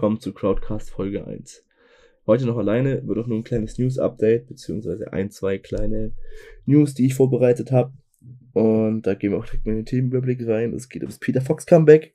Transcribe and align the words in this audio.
Kommt 0.00 0.22
zu 0.22 0.32
Crowdcast 0.32 0.88
Folge 0.88 1.26
1. 1.26 1.62
Heute 2.26 2.46
noch 2.46 2.56
alleine, 2.56 3.06
wird 3.06 3.18
auch 3.18 3.26
nur 3.26 3.36
ein 3.36 3.44
kleines 3.44 3.76
News-Update, 3.76 4.46
beziehungsweise 4.46 5.12
ein, 5.12 5.30
zwei 5.30 5.58
kleine 5.58 6.12
News, 6.64 6.94
die 6.94 7.04
ich 7.04 7.14
vorbereitet 7.14 7.70
habe. 7.70 7.92
Und 8.54 9.02
da 9.02 9.12
gehen 9.12 9.32
wir 9.32 9.38
auch 9.38 9.44
direkt 9.44 9.66
mal 9.66 9.72
in 9.72 9.80
den 9.80 9.84
Themenüberblick 9.84 10.48
rein. 10.48 10.72
Es 10.72 10.88
geht 10.88 11.02
ums 11.02 11.18
Peter 11.18 11.42
Fox 11.42 11.66
Comeback. 11.66 12.14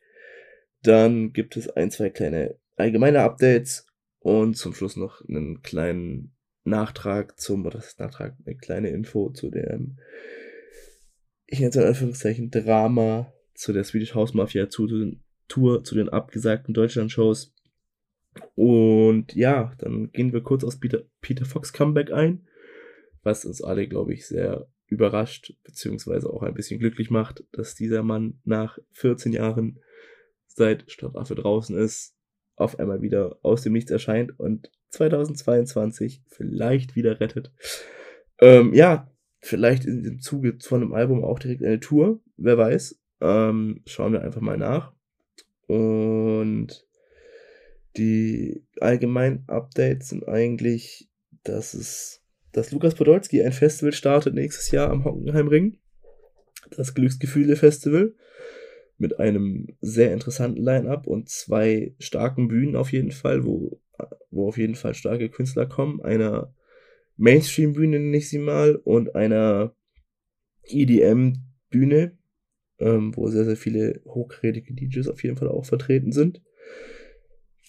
Dann 0.82 1.32
gibt 1.32 1.58
es 1.58 1.70
ein, 1.70 1.92
zwei 1.92 2.10
kleine 2.10 2.56
allgemeine 2.76 3.20
Updates 3.20 3.86
und 4.18 4.58
zum 4.58 4.74
Schluss 4.74 4.96
noch 4.96 5.24
einen 5.30 5.62
kleinen 5.62 6.34
Nachtrag 6.64 7.40
zum, 7.40 7.68
oder 7.68 7.78
das 7.78 7.90
ist 7.90 8.00
Nachtrag, 8.00 8.36
eine 8.48 8.56
kleine 8.56 8.90
Info 8.90 9.30
zu 9.30 9.52
dem, 9.52 10.00
ich 11.46 11.60
nenne 11.60 11.70
es 11.70 11.76
in 11.76 11.84
Anführungszeichen, 11.84 12.50
Drama 12.50 13.32
zu 13.54 13.74
der 13.74 13.84
Swedish 13.84 14.16
House 14.16 14.34
Mafia 14.34 14.66
Tour, 14.66 15.84
zu 15.84 15.94
den 15.94 16.10
abgesagten 16.10 16.74
Deutschland-Shows. 16.74 17.55
Und 18.56 19.34
ja, 19.36 19.74
dann 19.78 20.12
gehen 20.12 20.34
wir 20.34 20.42
kurz 20.42 20.64
aus 20.64 20.80
Peter, 20.80 21.04
Peter 21.22 21.46
Fox 21.46 21.74
Comeback 21.74 22.12
ein, 22.12 22.48
was 23.24 23.46
uns 23.46 23.62
alle, 23.62 23.88
glaube 23.88 24.14
ich, 24.14 24.28
sehr 24.28 24.68
überrascht, 24.88 25.54
beziehungsweise 25.64 26.30
auch 26.30 26.44
ein 26.44 26.54
bisschen 26.54 26.80
glücklich 26.80 27.10
macht, 27.10 27.44
dass 27.52 27.76
dieser 27.76 28.04
Mann 28.04 28.40
nach 28.44 28.78
14 28.92 29.34
Jahren 29.34 29.80
seit 30.48 30.90
Stadtaffe 30.92 31.36
draußen 31.36 31.78
ist, 31.78 32.16
auf 32.56 32.80
einmal 32.80 33.02
wieder 33.02 33.38
aus 33.42 33.64
dem 33.64 33.74
Nichts 33.74 33.92
erscheint 33.92 34.40
und 34.40 34.72
2022 34.90 36.24
vielleicht 36.28 36.96
wieder 36.96 37.20
rettet. 37.20 37.52
Ähm, 38.40 38.74
ja, 38.74 39.12
vielleicht 39.40 39.86
in 39.86 40.04
dem 40.04 40.20
Zuge 40.20 40.58
von 40.62 40.82
einem 40.82 40.94
Album 40.94 41.24
auch 41.24 41.40
direkt 41.40 41.64
eine 41.64 41.80
Tour, 41.80 42.22
wer 42.38 42.58
weiß. 42.58 43.02
Ähm, 43.22 43.82
schauen 43.86 44.14
wir 44.14 44.22
einfach 44.22 44.42
mal 44.42 44.58
nach. 44.58 44.94
Und 45.68 46.86
die 47.98 48.64
allgemeinen 48.80 49.44
Updates 49.48 50.10
sind 50.10 50.28
eigentlich, 50.28 51.10
dass 51.44 51.74
es, 51.74 52.22
dass 52.52 52.72
Lukas 52.72 52.96
Podolski 52.96 53.42
ein 53.42 53.52
Festival 53.52 53.94
startet 53.94 54.34
nächstes 54.34 54.72
Jahr 54.72 54.90
am 54.90 55.06
Hockenheimring. 55.06 55.80
Das 56.72 56.94
Glücksgefühle 56.94 57.56
Festival 57.56 58.16
mit 58.98 59.20
einem 59.20 59.68
sehr 59.82 60.14
interessanten 60.14 60.62
Line-up 60.62 61.06
und 61.06 61.30
zwei 61.30 61.94
starken 62.00 62.48
Bühnen 62.48 62.76
auf 62.76 62.92
jeden 62.92 63.12
Fall, 63.12 63.46
wo, 63.46 63.82
wo 64.32 64.48
auf 64.48 64.58
jeden 64.58 64.76
Fall 64.76 64.94
starke 64.94 65.30
Künstler 65.30 65.66
kommen. 65.66 66.02
Einer 66.02 66.54
Mainstream-Bühne 67.18 68.00
nenne 68.00 68.18
ich 68.18 68.30
sie 68.30 68.40
mal 68.40 68.76
und 68.76 69.16
einer 69.16 69.76
EDM-Bühne, 70.64 72.18
ähm, 72.80 73.16
wo 73.16 73.28
sehr, 73.28 73.46
sehr 73.46 73.58
viele 73.58 74.02
hochkarätige 74.06 74.74
DJs 74.74 75.08
auf 75.10 75.24
jeden 75.24 75.38
Fall 75.38 75.50
auch 75.50 75.66
vertreten 75.66 76.12
sind. 76.12 76.42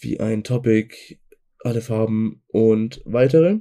Wie 0.00 0.20
ein 0.20 0.44
Topic, 0.44 1.18
alle 1.60 1.80
Farben 1.80 2.42
und 2.48 3.02
weitere. 3.04 3.60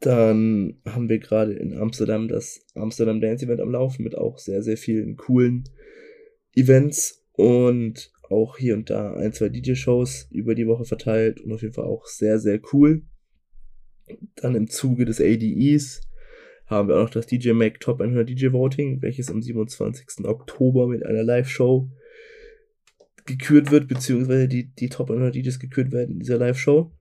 Dann 0.00 0.80
haben 0.84 1.08
wir 1.08 1.18
gerade 1.18 1.54
in 1.54 1.76
Amsterdam 1.76 2.28
das 2.28 2.64
Amsterdam 2.74 3.20
Dance 3.20 3.44
Event 3.44 3.60
am 3.60 3.70
Laufen 3.70 4.04
mit 4.04 4.16
auch 4.16 4.38
sehr, 4.38 4.62
sehr 4.62 4.76
vielen 4.76 5.16
coolen 5.16 5.64
Events 6.54 7.24
und 7.32 8.12
auch 8.30 8.58
hier 8.58 8.74
und 8.74 8.90
da 8.90 9.14
ein, 9.14 9.32
zwei 9.32 9.48
DJ-Shows 9.48 10.28
über 10.30 10.54
die 10.54 10.66
Woche 10.66 10.84
verteilt 10.84 11.40
und 11.40 11.52
auf 11.52 11.62
jeden 11.62 11.74
Fall 11.74 11.84
auch 11.84 12.06
sehr, 12.06 12.38
sehr 12.38 12.60
cool. 12.72 13.02
Dann 14.36 14.54
im 14.54 14.68
Zuge 14.68 15.04
des 15.04 15.20
ADEs 15.20 16.02
haben 16.66 16.88
wir 16.88 16.96
auch 16.96 17.04
noch 17.04 17.10
das 17.10 17.26
DJ 17.26 17.52
Mac 17.52 17.80
Top 17.80 18.00
100 18.00 18.28
DJ 18.28 18.52
Voting, 18.52 19.00
welches 19.02 19.30
am 19.30 19.40
27. 19.40 20.24
Oktober 20.24 20.88
mit 20.88 21.04
einer 21.04 21.22
Live-Show 21.22 21.90
gekürt 23.26 23.70
wird, 23.70 23.88
beziehungsweise 23.88 24.48
die, 24.48 24.74
die 24.74 24.88
Top 24.88 25.10
100 25.10 25.34
DJs 25.34 25.58
gekürt 25.58 25.92
werden 25.92 26.12
in 26.12 26.20
dieser 26.20 26.38
Live-Show, 26.38 26.92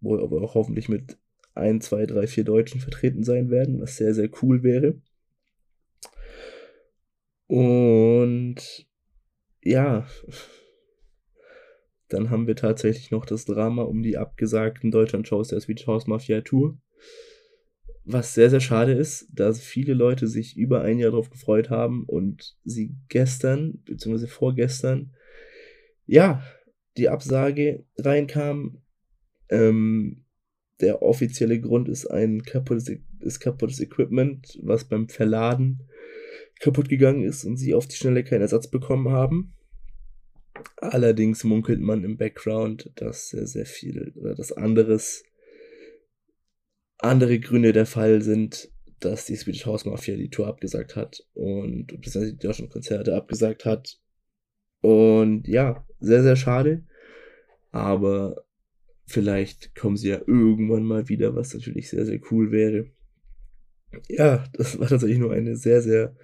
wo 0.00 0.18
aber 0.18 0.42
auch 0.42 0.54
hoffentlich 0.54 0.88
mit 0.88 1.18
1, 1.54 1.84
2, 1.86 2.06
3, 2.06 2.26
4 2.26 2.44
Deutschen 2.44 2.80
vertreten 2.80 3.24
sein 3.24 3.50
werden, 3.50 3.80
was 3.80 3.96
sehr, 3.96 4.14
sehr 4.14 4.30
cool 4.42 4.62
wäre. 4.62 5.00
Und 7.48 8.86
ja, 9.62 10.06
dann 12.08 12.30
haben 12.30 12.46
wir 12.46 12.56
tatsächlich 12.56 13.10
noch 13.10 13.24
das 13.24 13.44
Drama 13.44 13.82
um 13.82 14.02
die 14.02 14.16
abgesagten 14.16 14.90
Deutschland-Shows 14.90 15.48
der 15.48 15.60
Swedish 15.60 15.86
House 15.86 16.06
Mafia 16.06 16.40
Tour. 16.42 16.78
Was 18.04 18.34
sehr, 18.34 18.50
sehr 18.50 18.60
schade 18.60 18.92
ist, 18.92 19.28
da 19.32 19.52
viele 19.52 19.94
Leute 19.94 20.28
sich 20.28 20.56
über 20.56 20.82
ein 20.82 20.98
Jahr 20.98 21.10
darauf 21.10 21.30
gefreut 21.30 21.70
haben 21.70 22.04
und 22.04 22.56
sie 22.62 22.94
gestern, 23.08 23.82
beziehungsweise 23.84 24.28
vorgestern, 24.28 25.12
ja, 26.06 26.42
die 26.96 27.08
Absage 27.08 27.84
reinkam. 27.98 28.82
Ähm, 29.48 30.24
der 30.80 31.02
offizielle 31.02 31.60
Grund 31.60 31.88
ist 31.88 32.06
ein 32.06 32.42
kaputtes, 32.42 32.90
ist 33.20 33.40
kaputtes 33.40 33.80
Equipment, 33.80 34.58
was 34.62 34.84
beim 34.84 35.08
Verladen 35.08 35.88
kaputt 36.60 36.88
gegangen 36.88 37.22
ist 37.22 37.44
und 37.44 37.56
sie 37.56 37.74
auf 37.74 37.86
die 37.86 37.96
Schnelle 37.96 38.24
keinen 38.24 38.42
Ersatz 38.42 38.68
bekommen 38.68 39.10
haben. 39.10 39.54
Allerdings 40.78 41.44
munkelt 41.44 41.80
man 41.80 42.04
im 42.04 42.16
Background, 42.16 42.90
dass 42.96 43.28
sehr, 43.28 43.46
sehr 43.46 43.66
viel 43.66 44.12
oder 44.16 44.34
dass 44.34 44.52
anderes, 44.52 45.22
andere 46.98 47.38
Gründe 47.40 47.72
der 47.72 47.86
Fall 47.86 48.22
sind, 48.22 48.70
dass 49.00 49.26
die 49.26 49.36
Swedish 49.36 49.66
House 49.66 49.84
Mafia 49.84 50.16
die 50.16 50.30
Tour 50.30 50.46
abgesagt 50.46 50.96
hat 50.96 51.26
und 51.34 51.88
beziehungsweise 51.88 52.32
die 52.32 52.46
deutschen 52.46 52.70
Konzerte 52.70 53.14
abgesagt 53.14 53.64
hat. 53.64 53.98
Und 54.80 55.46
ja, 55.48 55.84
sehr, 55.98 56.22
sehr 56.22 56.36
schade. 56.36 56.84
Aber 57.70 58.44
vielleicht 59.06 59.74
kommen 59.74 59.96
sie 59.96 60.08
ja 60.08 60.20
irgendwann 60.26 60.84
mal 60.84 61.08
wieder, 61.08 61.34
was 61.34 61.54
natürlich 61.54 61.90
sehr, 61.90 62.06
sehr 62.06 62.20
cool 62.30 62.50
wäre. 62.50 62.90
Ja, 64.08 64.44
das 64.52 64.78
war 64.78 64.88
tatsächlich 64.88 65.18
nur 65.18 65.32
eine 65.32 65.56
sehr, 65.56 65.82
sehr 65.82 66.14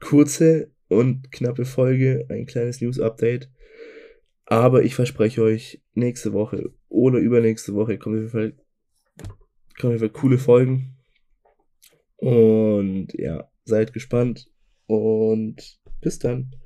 kurze 0.00 0.70
und 0.88 1.30
knappe 1.32 1.64
Folge, 1.64 2.26
ein 2.28 2.46
kleines 2.46 2.80
News-Update. 2.80 3.50
Aber 4.46 4.82
ich 4.82 4.94
verspreche 4.94 5.42
euch, 5.42 5.82
nächste 5.94 6.32
Woche 6.32 6.72
oder 6.88 7.18
übernächste 7.18 7.74
Woche 7.74 7.98
kommen 7.98 8.16
auf 8.16 8.34
jeden 8.34 8.52
Fall, 8.52 8.64
kommen 9.78 9.94
auf 9.94 10.00
jeden 10.00 10.12
Fall 10.12 10.20
coole 10.20 10.38
Folgen. 10.38 10.96
Und 12.16 13.08
ja, 13.14 13.50
seid 13.64 13.92
gespannt 13.92 14.50
und 14.86 15.78
bis 16.00 16.18
dann. 16.18 16.54